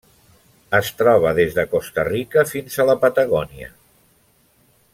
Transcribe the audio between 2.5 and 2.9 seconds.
fins a